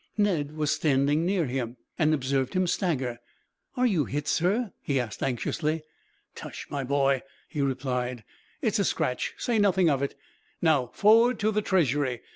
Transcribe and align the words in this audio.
Ned 0.17 0.53
was 0.57 0.71
standing 0.71 1.27
near 1.27 1.45
him, 1.45 1.77
and 1.99 2.11
observed 2.11 2.55
him 2.55 2.65
stagger. 2.65 3.19
"Are 3.77 3.85
you 3.85 4.05
hit, 4.05 4.27
sir?" 4.27 4.71
he 4.81 4.99
asked 4.99 5.21
anxiously. 5.21 5.83
"Tush, 6.33 6.65
my 6.71 6.83
boy," 6.83 7.21
he 7.47 7.61
replied, 7.61 8.23
"it 8.63 8.73
is 8.73 8.79
a 8.79 8.83
scratch; 8.83 9.35
say 9.37 9.59
nothing 9.59 9.91
of 9.91 10.01
it. 10.01 10.15
"Now, 10.59 10.87
forward 10.91 11.37
to 11.41 11.51
the 11.51 11.61
Treasury. 11.61 12.21